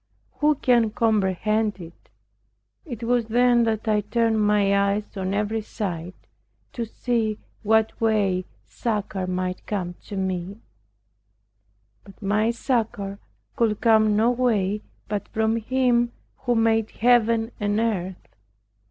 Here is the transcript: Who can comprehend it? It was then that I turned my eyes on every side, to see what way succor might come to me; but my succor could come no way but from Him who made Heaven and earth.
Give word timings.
Who 0.39 0.55
can 0.55 0.89
comprehend 0.89 1.79
it? 1.79 2.09
It 2.85 3.03
was 3.03 3.27
then 3.27 3.65
that 3.65 3.87
I 3.87 4.01
turned 4.01 4.41
my 4.43 4.75
eyes 4.95 5.15
on 5.15 5.31
every 5.35 5.61
side, 5.61 6.15
to 6.73 6.85
see 6.87 7.37
what 7.61 8.01
way 8.01 8.45
succor 8.65 9.27
might 9.27 9.67
come 9.67 9.93
to 10.05 10.17
me; 10.17 10.57
but 12.03 12.19
my 12.19 12.49
succor 12.49 13.19
could 13.55 13.79
come 13.79 14.15
no 14.15 14.31
way 14.31 14.81
but 15.07 15.27
from 15.27 15.57
Him 15.57 16.13
who 16.35 16.55
made 16.55 16.89
Heaven 16.89 17.51
and 17.59 17.79
earth. 17.79 18.27